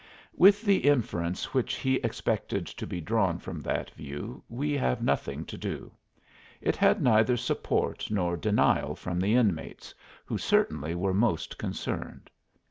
[0.35, 5.45] With the inference which he expected to be drawn from that view we have nothing
[5.45, 5.91] to do;
[6.59, 9.93] it had neither support nor denial from the inmates,
[10.25, 12.31] who certainly were most concerned.